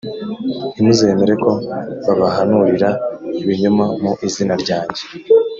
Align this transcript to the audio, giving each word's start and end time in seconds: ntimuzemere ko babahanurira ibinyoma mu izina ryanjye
ntimuzemere 0.73 1.33
ko 1.43 1.51
babahanurira 2.05 2.89
ibinyoma 3.41 3.85
mu 4.01 4.11
izina 4.27 4.53
ryanjye 4.63 5.03